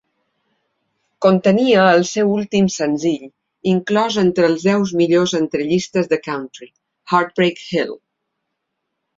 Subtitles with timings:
[1.25, 3.27] Contenia el seu últim senzill
[3.73, 6.71] inclòs entre els deu millors entre llistes de country,
[7.13, 7.97] "Heartbreak Hill".